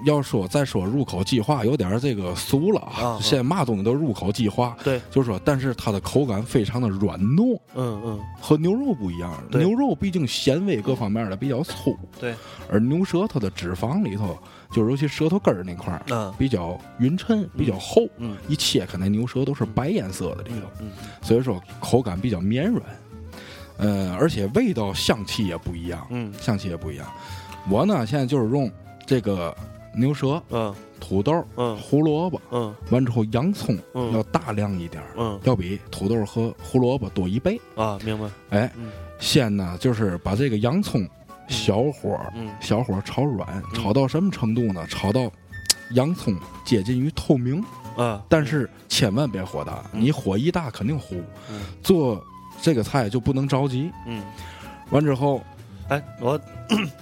[0.04, 3.18] 要说再说入口即化，有点这个俗了啊！
[3.20, 9.32] 现在嘛东西都入口即化，对，就是说，但是它的口感非常的软糯，嗯嗯，和牛肉不一样。
[9.50, 12.34] 牛肉毕竟纤维各方面的比较粗，对，
[12.68, 14.36] 而牛舌它的脂肪里头，
[14.72, 20.90] 就尤其舌头根儿那块儿，嗯，比较匀称，比较厚，嗯，一切开那牛舌都是白颜色的里头，嗯，
[21.22, 22.82] 所以说口感比较绵软，
[23.76, 27.06] 呃，而且味道香气也不一样，嗯，香气也不一样。
[27.70, 28.70] 我呢，现在就是用
[29.06, 29.54] 这个。
[29.94, 38.26] 牛舌，嗯，土豆，嗯，胡萝卜，嗯，完之后洋葱，嗯，要大量一点嗯，要比土豆和胡萝卜多一倍啊，明白？
[38.50, 38.72] 哎，
[39.18, 41.06] 先呢就是把这个洋葱
[41.48, 44.86] 小火，嗯，小火炒软，炒到什么程度呢？
[44.88, 45.30] 炒到
[45.90, 47.62] 洋葱接近于透明，
[47.96, 51.22] 啊，但是千万别火大，你火一大肯定糊。
[51.82, 52.24] 做
[52.62, 54.22] 这个菜就不能着急，嗯，
[54.90, 55.42] 完之后。
[55.92, 56.40] 哎，我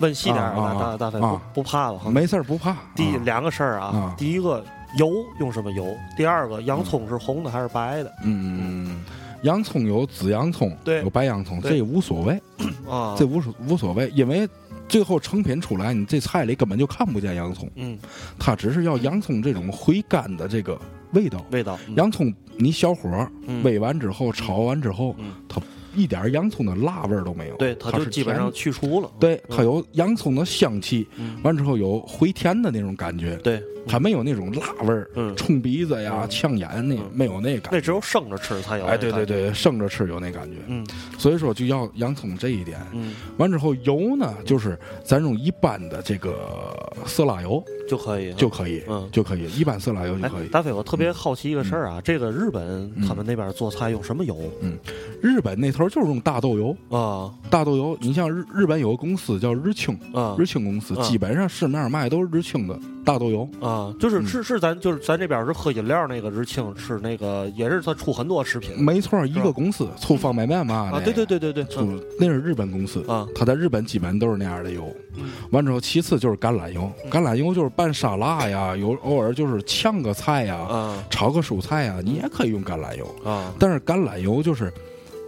[0.01, 2.11] 问细点啊，大大飞不不怕了？
[2.11, 2.77] 没事儿，不怕。
[2.97, 4.65] 第两个事儿啊，第一个
[4.99, 5.97] 油用什么油？
[6.17, 8.13] 第二个洋葱是红的还是白的？
[8.25, 9.05] 嗯，
[9.43, 12.43] 洋葱有紫洋葱，对，有白洋葱，这无所谓
[12.89, 14.49] 啊，这无所无所谓，因为
[14.89, 17.71] 最后成品出来，你这菜里根本就看不见洋葱。
[17.77, 17.97] 嗯，
[18.41, 20.77] 它只是要洋葱这种回甘的这个
[21.13, 21.41] 味道。
[21.53, 23.09] 味道，洋葱你小火
[23.63, 25.15] 煨完之后，炒完之后，
[25.49, 25.63] 它。
[25.95, 29.11] 一点洋葱的辣味儿都没有，对，它就基本上去除了。
[29.19, 31.07] 对，它有洋葱的香气，
[31.43, 33.37] 完之后有回甜的那种感觉。
[33.37, 37.73] 对，它没有那种辣味儿，冲鼻子呀、呛眼那没有那感。
[37.73, 38.85] 那只有生着吃才有。
[38.87, 40.59] 哎，对对对，生着吃有那感觉。
[40.67, 40.87] 嗯，
[41.19, 42.79] 所以说就要洋葱这一点。
[42.93, 46.35] 嗯，完之后油呢，就是咱用一般的这个
[47.07, 50.49] 色拉油就可以，就可以，嗯，就可以，一般色拉油就可以。
[50.49, 54.37] 大飞，我特别好奇一个事儿啊，这个日本他们那边做菜用什么油？
[54.61, 54.79] 嗯，
[55.23, 57.97] 日本那头就是用大豆油啊，大豆油。
[58.01, 68.73] 你像日日本有个公司叫日清啊，日清公司基本上市面上卖都是日清的大豆油啊，就是是是咱就是咱这边是喝饮料那个日清，是那个也是他出很多食品。
[68.83, 74.85] 没错，一个公司出方便面嘛啊，对对对对对，出那是日本公司啊，他在日本基本都是那样的油。
[75.51, 83.53] 完之后，其次就是橄榄油，橄榄油就是拌沙拉呀，有偶尔就是炝个菜呀，炒个蔬菜呀，你也可以用橄榄油啊。
[83.59, 84.73] 但是橄榄油就是。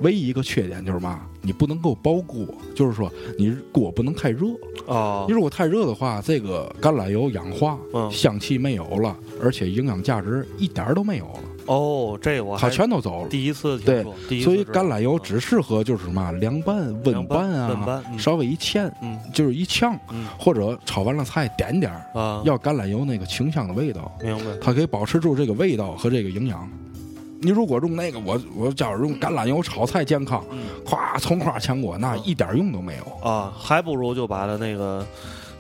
[0.02, 4.46] 唯一一个缺点就是嘛，你不能够包锅，就是说你锅不能太热
[4.86, 5.24] 啊。
[5.28, 7.78] 你如果太热的话，这个橄榄油氧化，
[8.10, 11.40] 香气没有了，而且营养价值一点都没有了。
[11.66, 13.28] 哦，这我它全都走了。
[13.28, 14.02] 第一次对，
[14.42, 19.96] 所以橄榄油只适合就是什么凉拌、温拌啊，稍微一炝，嗯，就是一炝，
[20.36, 24.10] 或者炒完了菜点点啊，要橄榄油那个清香的味道。
[24.20, 24.44] 明白。
[24.60, 26.68] 它可以保持住这个味道和这个营养。
[27.42, 30.44] 你如果用那个，我我假如用橄榄油炒菜健康，
[30.86, 33.52] 咵葱花炝锅，那一点用都没有啊！
[33.58, 35.04] 还不如就把它那个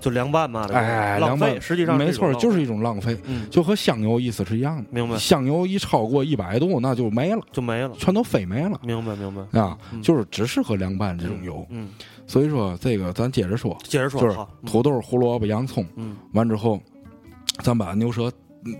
[0.00, 3.18] 就凉拌嘛，哎，浪费，实际上没错，就是一种浪费，
[3.50, 4.84] 就和香油意思是一样的。
[4.90, 5.16] 明白？
[5.18, 8.80] 香油一超过一百度，那就没了，就没了，全都飞没了。
[8.84, 9.16] 明白？
[9.16, 9.60] 明白？
[9.60, 11.66] 啊，就是只适合凉拌这种油。
[11.70, 11.88] 嗯，
[12.28, 16.80] 所以说这个咱接着说，接着说，就是土豆、胡萝卜、洋葱，嗯，完之后，
[17.62, 18.30] 咱把牛舌。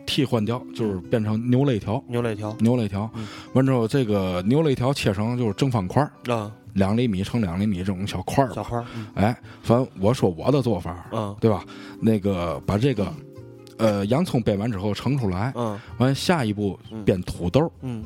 [0.07, 3.11] 替换掉就是变成牛肋条，牛肋条，牛肋条。
[3.55, 8.85] 完之后，这个牛肋条切成就是正方块儿啊，两厘米乘两厘米这种小块儿，小块儿。
[9.15, 11.65] 哎，反正我说我的做法，嗯，对吧？
[12.01, 13.13] 那个把这个
[13.79, 18.05] 呃洋葱煸完之后盛出来，嗯，完下一步煸土豆，嗯，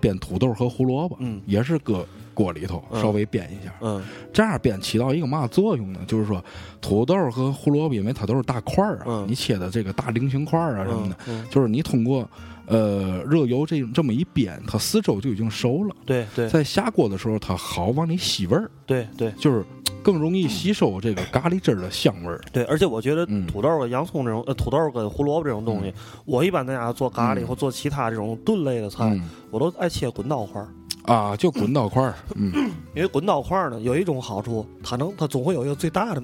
[0.00, 2.06] 煸土豆和胡萝卜，嗯，也是搁。
[2.34, 6.00] 锅里头稍微煸一下，嗯，这样煸起到一个嘛作用呢？
[6.06, 6.42] 就是说，
[6.80, 12.28] 土豆和胡萝卜，因为它都是大块儿啊，你切的这个大菱形块儿啊什么的，就是你通过
[12.66, 15.94] 呃热油这这么一煸，它四周就已经熟了。
[16.04, 18.70] 对对，在下锅的时候，它好往里吸味儿。
[18.86, 19.64] 对对，就是
[20.02, 22.40] 更容易吸收这个咖喱汁儿的香味儿。
[22.52, 25.92] 对，而且我觉得土豆跟洋葱这种，呃，土豆跟胡萝卜这种东西，
[26.24, 29.18] 我一般在家做咖喱或做其他这种炖类的菜，
[29.50, 30.68] 我都爱切滚刀块儿。
[31.04, 32.14] 啊，就滚刀块儿。
[32.34, 32.52] 嗯，
[32.94, 36.22] 因为滚刀块儿呢有一种好处，它能它总会有一个最大的，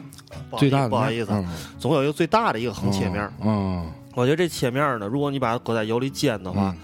[0.58, 1.44] 最大的不好意思，
[1.78, 3.30] 总有一个最大的一个横切面。
[3.42, 6.74] 嗯，我觉得这切面呢，如果你把它搁在油里煎的话。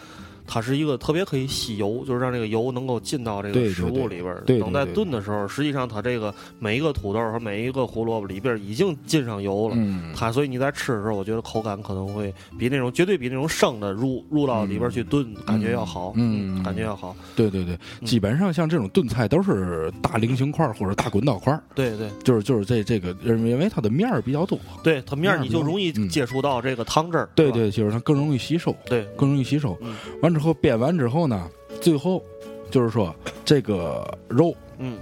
[0.52, 4.42] 它是一个特别可以吸油，就是让这个油能够进到这个食物里边儿。
[4.46, 9.76] 等在炖的时候，实际上它这个每一个土豆和每一个胡萝卜里边已经浸上油了。
[9.78, 16.12] 嗯它所以你在吃的时候，我觉得口感可能会比那种绝对比那种生的入入到里边去炖感觉要好。
[16.16, 17.14] 嗯，感觉要好。
[17.36, 21.56] 对对对，基本上像这种炖菜都是大菱形块或者大滚刀块。
[21.76, 24.58] 对对，就是就是这这个，因为它的面儿比较多。
[24.82, 27.28] 对它面儿你就容易接触到这个汤汁儿。
[27.36, 28.74] 对对，就是它更容易吸收。
[28.86, 29.78] 对，更容易吸收。
[30.22, 31.48] 完之后煸完之后呢，
[31.80, 32.24] 最后
[32.70, 34.98] 就是说这个肉，嗯，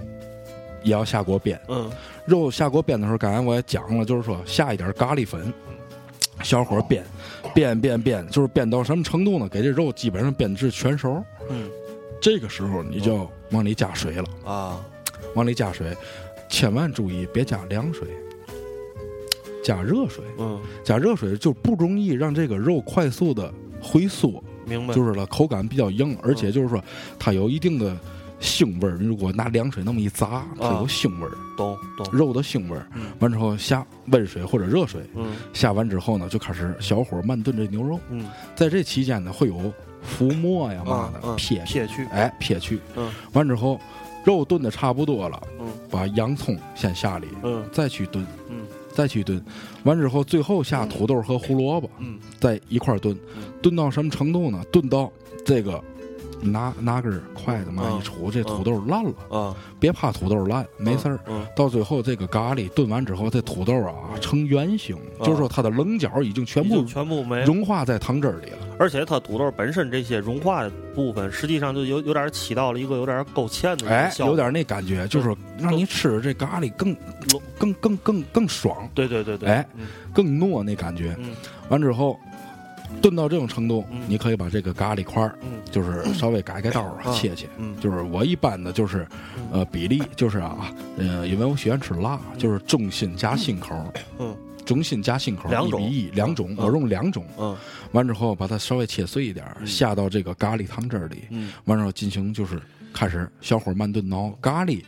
[0.83, 1.89] 也要下锅煸，嗯，
[2.25, 5.51] 肉下锅煸的时候，刚才我也讲了，就是说下一点咖喱粉，
[6.43, 7.01] 小火煸，
[7.55, 9.47] 煸煸煸，就是煸到什么程度呢？
[9.49, 11.69] 给这肉基本上煸至全熟，嗯，
[12.21, 14.85] 这个时候你就往里加水了啊，
[15.35, 15.95] 往里加水，
[16.49, 18.07] 千万注意别加凉水，
[19.63, 24.43] 加热水，嗯，加热水就不容易让这个肉快速的回缩。
[24.69, 26.81] 明白，就是了，口感比较硬，而且就是说，
[27.17, 27.97] 它有一定的
[28.39, 28.97] 腥味儿。
[28.97, 31.31] 如果拿凉水那么一砸，它有腥味儿。
[31.57, 32.07] 懂懂。
[32.13, 32.87] 肉的腥味儿。
[33.19, 35.01] 完之后下温水或者热水。
[35.15, 35.33] 嗯。
[35.51, 37.99] 下完之后呢，就开始小火慢炖这牛肉。
[38.09, 38.25] 嗯。
[38.55, 42.79] 在这期间呢，会有浮沫呀嘛的撇撇去，哎撇去。
[42.95, 43.11] 嗯。
[43.33, 43.77] 完之后，
[44.23, 45.41] 肉炖的差不多了。
[45.59, 45.67] 嗯。
[45.89, 47.27] 把洋葱先下里。
[47.43, 47.67] 嗯。
[47.73, 48.25] 再去炖。
[48.99, 49.01] 嗯。
[49.01, 49.41] 再去炖，
[49.83, 53.17] 完之后最后下土豆和胡萝卜，嗯，在一块炖，
[53.61, 54.61] 炖到什么程度呢？
[54.73, 55.09] 炖到
[55.45, 55.81] 这个
[56.41, 59.55] 拿拿根筷子嘛一杵，这土豆烂了啊！
[59.79, 61.19] 别怕土豆烂，没事儿。
[61.55, 68.57] 到最后这个咖喱炖完之后，这土豆啊成圆形，就是说它的棱角已经全部全部没融化在汤汁里了。
[68.79, 76.95] 而且它土豆本身这些融化的部分，实际上就有有点起到了一个有点勾芡的哎，有点那感觉，就是让你吃这咖喱更
[77.57, 78.89] 更更更更爽。
[78.93, 79.67] 对对对对，哎，
[80.13, 81.17] 更糯那感觉。
[81.69, 82.19] 完之后
[83.01, 85.35] 炖到这种程度，你可以把这个咖喱块儿，
[85.71, 87.47] 就是稍微改改刀啊，切切。
[87.79, 89.07] 就是我一般的，就是
[89.51, 93.75] 呃比例就是啊，呃，因为我喜欢吃辣，就是中心加心口。
[94.19, 94.35] 嗯。
[94.65, 97.25] 中心加心口一比一，两种，我用两种。
[97.39, 97.57] 嗯，
[97.91, 101.23] 完之后把它稍微切碎一点，下到这个咖喱汤汁里。
[101.31, 102.61] 嗯，完之后进行就是
[102.93, 104.83] 开始小火慢炖熬咖喱，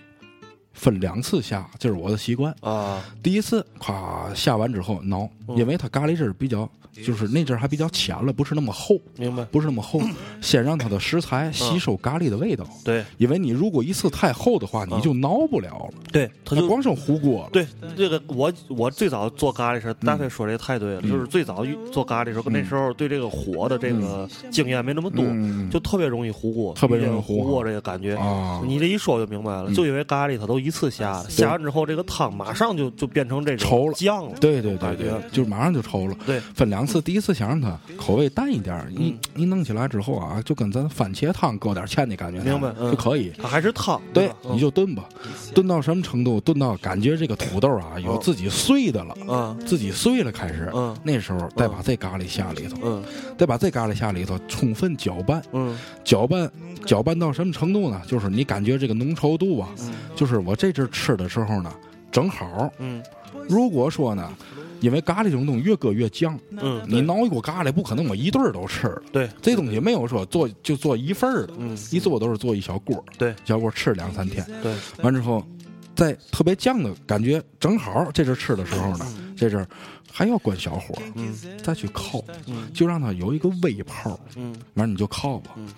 [0.73, 3.01] 分两次下，这是我的习惯啊。
[3.23, 6.69] 第一次咵下完之后熬，因为它咖喱汁比较。
[6.91, 9.43] 就是那阵儿还比较浅了，不是那么厚，明白？
[9.45, 10.01] 不是那么厚，
[10.41, 12.65] 先让它的食材吸收咖喱的味道。
[12.83, 15.93] 对，因为你如果一次太厚的话，你就熬不了了。
[16.11, 17.49] 对，它就光剩糊锅了。
[17.51, 25.23] 对，这个我我最早做咖喱时，大飞说这太对了，就是最早做咖喱时候，那时候对这个火的这个经验没那么多，
[25.71, 28.17] 就特别容易糊锅，特别容易糊锅这个感觉。
[28.65, 34.33] 你这一说就明白了，就因为咖喱它都一次下，下完之后这个汤马上就就变成这种稠了酱了。
[34.39, 36.15] 对对对对，就马上就稠了。
[36.25, 43.31] 对，分两次，第一次想让它口味淡一点，你你弄起来之后啊，就跟咱番茄汤搁点芡的感觉，明白就可以。
[43.41, 45.05] 它还是汤，对，你就炖吧，
[45.53, 46.39] 炖到什么程度？
[46.39, 53.03] 炖到感觉这个土豆啊有自己碎的了，嗯，自己碎了开始，嗯，那时候再把这咖喱下里头，嗯，
[53.37, 56.51] 再把这咖喱下里头充分搅拌，嗯，搅拌
[56.85, 58.01] 搅拌到什么程度呢？
[58.07, 59.69] 就是你感觉这个浓稠度啊，
[60.15, 61.73] 就是我这阵吃的时候呢，
[62.11, 63.01] 正好，嗯，
[63.47, 64.29] 如果说呢。
[64.81, 75.45] 因为咖喱这种东西越搁越酱，嗯，你熬一锅咖喱不可能我一顿儿都吃了，对，这东西没有说做就做一份儿的，嗯，一做都是做一小锅，对，小锅吃两三天，对，完之后，
[75.95, 79.05] 在特别酱的感觉正好这阵吃的时候呢，
[79.37, 79.65] 这阵
[80.11, 81.31] 还要关小火，嗯，
[81.63, 85.69] 再去烤，嗯，就让它有一个微泡，嗯，完你就烤吧，嗯，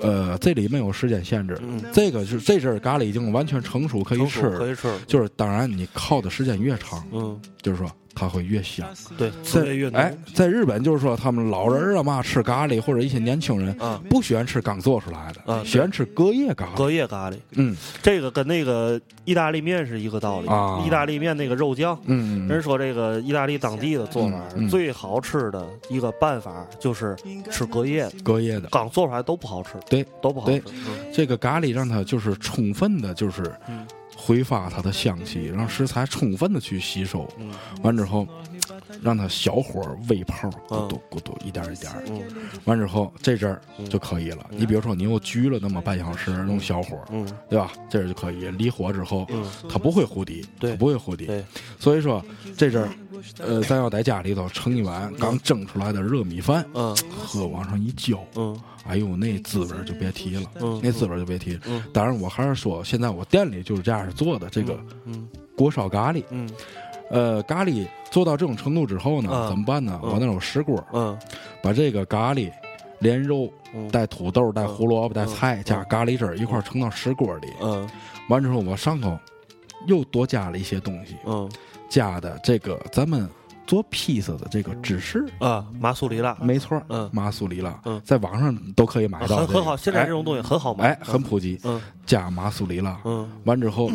[0.00, 7.86] 呃，这里没有时间限制，嗯，这个是这阵咖喱已经完全成熟可以吃，可以吃，就是当然你烤的时间越长，嗯，就是说。
[8.14, 8.86] 它会越香，
[9.18, 16.76] 对，在越哎，在日本就是说，他们老人啊嘛吃咖喱，或者一些年轻人啊，不喜欢吃刚做出来的，啊，喜欢吃隔夜咖喱。
[16.76, 20.48] 隔夜咖喱，嗯，这个跟那个意大利面是一个道理。
[20.48, 20.82] 啊。
[20.86, 24.38] 意大利面那个肉酱，嗯，人说这个意大利当地的做法
[24.70, 27.16] 最好吃的一个办法就是
[27.50, 28.68] 吃隔夜，隔夜的。
[28.70, 30.62] 刚做出来都不好吃，对，都不好吃。
[31.12, 33.42] 这个咖喱让它就是充分的，就是。
[34.24, 37.28] 挥发它的香气，让食材充分的去吸收。
[37.82, 38.26] 完之后，
[39.02, 41.92] 让它小火微泡，咕嘟咕嘟，一点一点。
[42.64, 43.60] 完之后，这阵儿
[43.90, 44.46] 就可以了。
[44.48, 46.98] 你比如说，你又焗了那么半小时，用小火，
[47.50, 47.70] 对吧？
[47.90, 48.50] 这阵就可以。
[48.52, 49.26] 离火之后，
[49.68, 51.28] 它不会糊底，它不会糊底。
[51.78, 52.24] 所以说，
[52.56, 52.88] 这阵儿，
[53.38, 60.50] 呃，咱要在家里头盛一碗刚蒸出来的热米饭，嗯喝往上一浇，嗯哎呦，那滋味就别提了，
[60.82, 61.58] 那滋味就别提。
[61.92, 64.78] 当然，我还是说，现在我店里就是这样做的，这个
[65.56, 66.22] 锅烧咖喱。
[66.30, 66.48] 嗯
[67.10, 70.00] 呃，咖喱做到这种程度之后呢，怎么办呢？
[70.02, 70.82] 我那有石锅，
[71.62, 72.50] 把这个咖喱
[72.98, 73.52] 连肉
[73.92, 77.48] 带土豆带胡萝卜带菜加咖喱汁儿一块盛到石锅里。
[77.62, 77.88] 嗯
[78.30, 79.18] 完之后我上头
[79.86, 81.14] 又多加了一些东西，
[81.88, 83.28] 加的这个咱们
[83.66, 85.26] 做披萨的这个芝士。
[85.38, 89.76] 啊，马苏里拉，没错，嗯，马苏里拉，嗯，在网上都可以买到，很好。
[89.76, 91.60] 现在这种东西很好买，哎，很普及。
[91.64, 93.90] 嗯，加马苏里拉，嗯，完之后。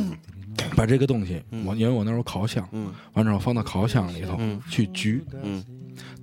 [0.75, 2.67] 把这个东西，我因为我那有烤箱，
[3.13, 4.37] 完之后放到烤箱里头
[4.69, 5.21] 去焗，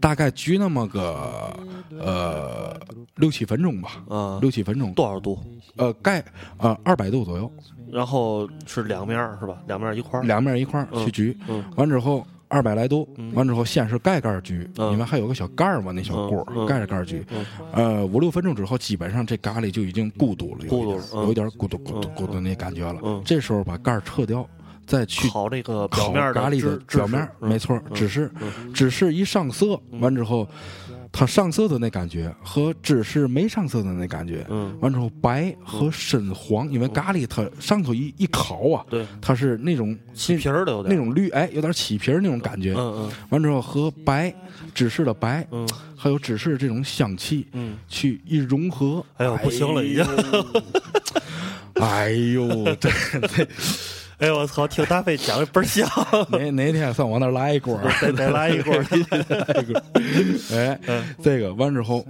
[0.00, 1.58] 大概焗那么个
[1.98, 2.78] 呃
[3.16, 4.02] 六七分钟吧，
[4.40, 4.92] 六七分钟。
[4.94, 5.38] 多少度？
[5.76, 6.24] 呃，盖
[6.58, 7.50] 呃二百度左右。
[7.90, 9.62] 然后是两面是吧？
[9.66, 10.22] 两面一块儿。
[10.22, 11.36] 两面一块儿去焗，
[11.76, 12.26] 完之后。
[12.48, 17.20] 二百来度，完之后先是盖盖焗，因为还有个小盖儿嘛，那小锅盖着盖焗，
[17.72, 23.20] 呃，五六分钟之后，基本上这咖喱就已经咕嘟了，有有点咕嘟咕嘟咕嘟那感觉了。
[23.24, 24.48] 这时候把盖儿撤掉，
[24.86, 28.30] 再去烤这个烤咖喱的表面，没错，只是
[28.72, 30.48] 只是一上色，完之后。
[31.12, 40.94] 它上色的那感觉和芝士没上色的那感觉，嗯，完之后白和深黄，因为咖喱它上头一一烤啊，对，它是那种起皮儿的有点。
[40.94, 44.34] 那种绿，哎，有点起皮儿那种感觉，嗯嗯，完之后和白
[44.74, 45.66] 芝士的白，嗯，
[45.96, 50.04] 还有芝士这种香气，嗯，去一融合，哎呦，不行了已经，
[51.76, 52.90] 哎呦， 这
[53.28, 53.48] 这。
[54.18, 54.66] 哎我操！
[54.66, 55.86] 听大飞讲的倍儿香。
[56.30, 59.82] 哪哪天上我那来一锅， 再再来一锅，来一锅。
[60.52, 60.80] 哎，
[61.22, 62.02] 这个完之后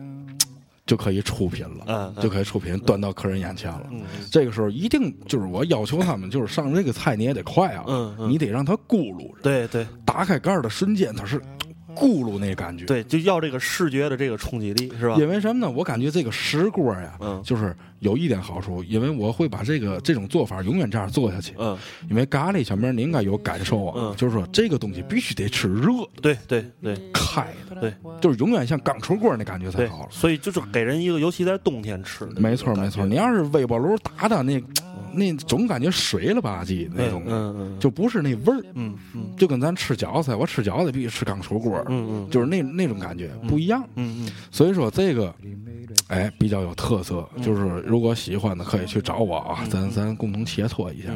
[0.86, 3.86] 就可以出品了，就可以出品，端到客人眼前了。
[4.30, 7.84] 这个时候一定就是我要求他们，就是上这个菜你也得快啊，
[8.28, 9.42] 你得让它咕噜着。
[9.42, 11.42] 对对，打开盖的瞬间，它是。
[11.96, 15.16] 咕噜那感觉，对，就要这个视觉的这个冲击力，是吧？
[15.18, 15.70] 因为什么呢？
[15.70, 21.76] 我感觉这个石锅呀，嗯，就是有一点好处，因为我会把这个这种做法永远这样做下去，嗯，
[22.10, 25.90] 因为咖喱小面你应该有感受啊，嗯，就是说这个东西必须得吃热，
[26.20, 34.62] 对对对，开的，对，就是永远像刚出锅那感觉才好，所以就是给人一个，尤其在冬天吃，没错没错，你要是微波炉打的那。
[35.16, 38.62] 那总感觉水了吧唧那种，就不是那味儿，
[39.36, 41.84] 就跟咱吃饺子，我吃饺子必须吃刚出锅，
[42.30, 43.82] 就是那那种感觉不一样。
[44.50, 45.34] 所以说这个，
[46.08, 47.26] 哎，比较有特色。
[47.42, 51.08] 就是如果喜欢的可以去找我啊，咱咱共同切磋一下。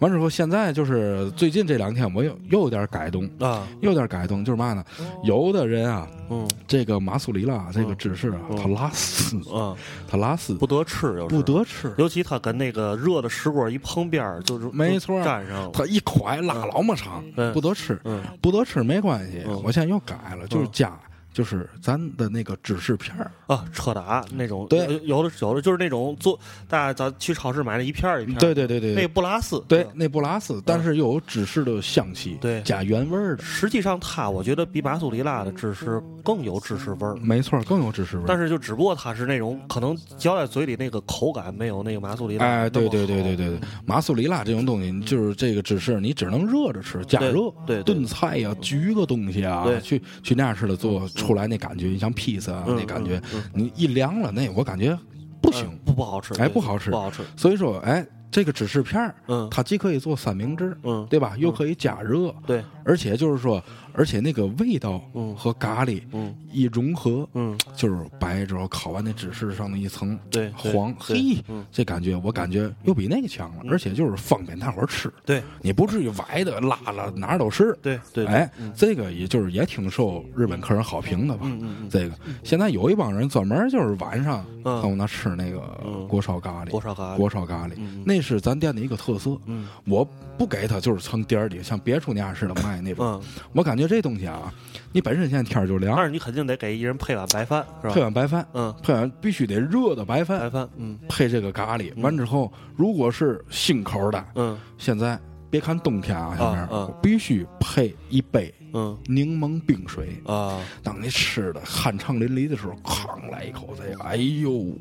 [0.00, 4.84] 完之后，现在就是最近这两天我又又有点改动啊，有点改动，就是嘛呢？
[5.22, 6.08] 有的人啊。
[6.28, 9.76] 嗯，这个马苏里拉这个芝士啊，它拉丝啊，
[10.08, 11.94] 它拉丝不得吃，不得吃。
[11.98, 15.70] 尤其它跟那个热的石锅一碰边儿，就是没错，粘上了。
[15.72, 17.22] 它一块拉老么长，
[17.52, 18.00] 不得吃，
[18.40, 19.44] 不得吃没关系。
[19.62, 20.98] 我现在又改了，就是加。
[21.36, 23.30] 就是咱的那个芝士片儿。
[23.46, 33.42] 啊，车达那种，对，有的有的就是那种做，大家咱去超市买那一片儿一片儿，对对对对，那不拉丝，对，那不拉丝，但是又有芝士的香气，对，加原味儿的。
[33.44, 38.26] 实际上，它我觉得比马苏里拉的芝士更有芝士味儿，没错，更有芝士味儿。
[38.26, 42.46] 但是就只不过它是那种可能嚼在嘴里那个口感没有那个马苏里拉。
[42.46, 52.12] 哎，对对对对对对，马苏里拉这种东西就是这个芝士，你只能热着吃，加热，对，炖菜呀，焗个东西啊，去去那样式的做出来那感觉，你像。
[52.12, 53.20] 披萨那感觉，
[53.52, 54.98] 你一凉了，那我感觉
[55.42, 57.22] 不行，不不好吃，哎，不好吃，不好吃。
[57.36, 58.06] 所以说，哎。
[58.28, 61.34] 这个芝士片儿，嗯，它既可以做三明治，嗯，对吧？
[61.38, 63.62] 又可以加热，对，而且就是说，
[63.96, 71.42] 而且那个味道，嗯，和咖喱，嗯，一融合，嗯，就是白之后烤完那芝士上的一层，对，黄，嘿，
[71.72, 81.46] 这感觉我感觉又比那个强了，而且就是方便大伙儿吃，对，你不至于崴的拉了哪儿都是，对对，哎，这个也就是也挺受日本客人好评的吧？
[81.46, 85.60] 嗯嗯，这个现在有一帮人专门就是晚上上我那吃那个
[86.06, 87.72] 锅烧咖喱，锅烧咖喱，锅烧咖喱，
[88.04, 88.26] 那。
[88.26, 90.04] 是咱店的一个特色，嗯，我
[90.36, 93.22] 不给他就是从店里像别处那样似的卖那种，
[93.52, 94.52] 我感觉这东西啊，
[94.92, 97.94] 你本身现在天儿就凉，但是你肯定得给一人配碗白饭，是吧？
[97.94, 105.18] 配碗白饭，嗯，配碗必须得热的白饭，白饭，嗯，配这个咖喱，完之后，如果是新口的，嗯，现在
[105.50, 110.20] 别看冬天啊，下面必须配一杯，嗯，柠檬冰水。
[110.26, 114.72] 啊，当你吃的酣畅淋漓的时候，哐来一口这个，哎呦。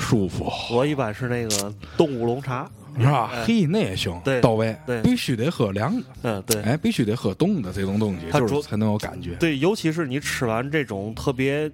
[0.00, 0.48] 舒服。
[0.70, 3.30] 我一般是那个冻乌龙茶是吧？
[3.44, 4.76] 嘿，那也行，到位。
[4.86, 6.06] 对，必须得喝凉的。
[6.22, 6.62] 嗯，对。
[6.62, 9.34] 哎，必须得喝冻的这种东西，就是才能有感觉。
[9.36, 11.70] 对，尤其是你吃完这种特别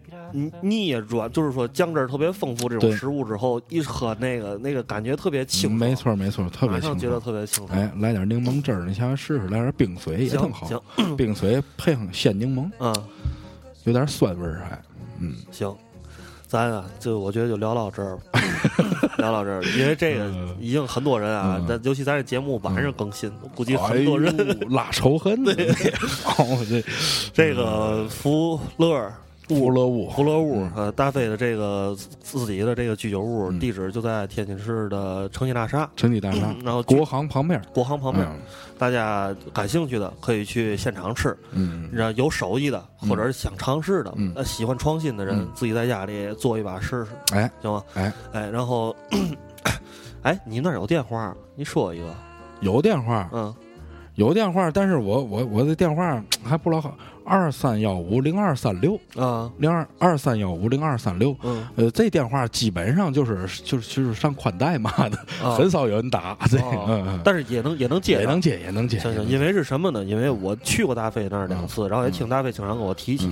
[0.60, 5.72] 腻软，就是说酱汁特别丰富这种食物之后，一喝那个那个感觉特别清。
[5.72, 6.98] 没错，没错，特别清。
[6.98, 7.66] 觉得特别清。
[7.68, 10.68] 哎，来点柠檬汁儿，你下来试试，来点冰水也挺好。
[11.16, 12.94] 冰水 配上鲜柠檬，嗯，
[13.84, 14.82] 有点酸味儿还。
[15.20, 15.74] 嗯，行。
[16.54, 18.16] 咱啊，就我觉得就聊到这儿，
[19.18, 20.30] 聊到这儿，因为这个
[20.60, 24.32] 已经很多人啊，咱尤其咱这节目晚上更新，估计很多人
[24.70, 25.54] 拉仇恨对，
[26.68, 26.84] 这
[27.34, 29.12] 这个福乐。
[29.48, 38.26] 福乐屋，胡乐屋，呃，大飞的这个自己的这个居酒屋地址就在天津市的城际大厦，城际大厦，然后国航旁边，国航旁边，
[38.78, 47.82] 大家感兴趣的可以去现场吃，嗯，然后有手艺的或者是想尝试的，呃，喜欢创新的人，自己在家里做一把试试，哎，行吗？
[47.94, 48.96] 哎，哎，然后，
[50.22, 51.36] 哎，你那儿有电话？
[51.54, 52.14] 你说一个，
[52.60, 53.54] 有电话，嗯，
[54.14, 56.96] 有电话，但是我我我的电话还不老好。
[57.24, 65.18] 二三幺五零二三六啊，零二二三幺五零二三六，嗯，呃，这电话基本上就是就是就是上宽带嘛的，
[65.56, 68.98] 很少有人打这个，但是也能也能接，也能接，也能接。
[68.98, 70.04] 行行，因为是什么呢？
[70.04, 73.30] 因为我去过大飞那儿两次，然后也听大飞经常跟我提起。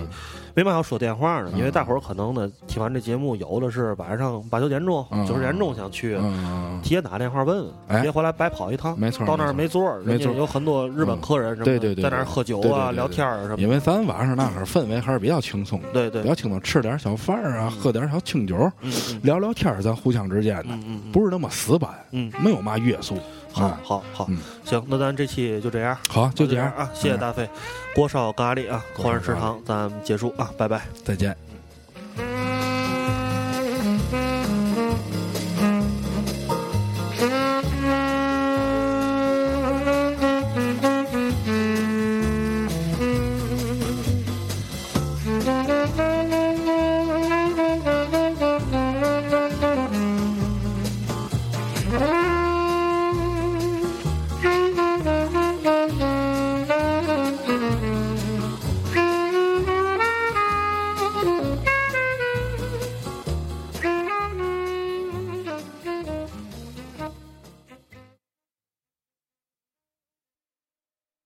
[0.54, 1.50] 为嘛要说电话呢？
[1.56, 6.18] 因为大伙儿可能呢听完这节目，有的是晚上八九点钟、九十点钟想去，
[6.82, 8.98] 提前打电话问问，别回来白跑一趟。
[8.98, 13.56] 没错，到那儿没座儿，没错，有很多日本客人，对对对，在那儿喝酒啊、聊天儿什么。
[13.58, 18.70] 因为咱晚上那会儿氛围还是比较轻松，对对，比较轻松，吃点小饭儿啊，喝点小清酒，
[19.22, 20.78] 聊聊天儿，咱互相之间的，
[21.12, 23.16] 不是那么死板，嗯，没有嘛约束。
[23.52, 24.28] 好，好，好，
[24.64, 26.72] 行，那咱这期就这样，好，就这样。
[26.72, 27.48] 啊，谢谢大飞，
[27.94, 31.51] 锅烧咖喱啊，华人食堂，咱结束啊，拜拜，再见。